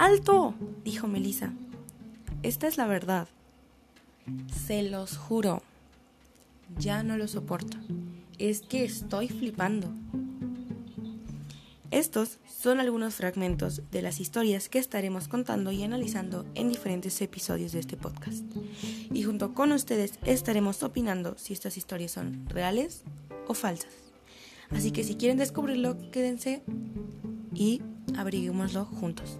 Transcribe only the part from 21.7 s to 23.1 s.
historias son reales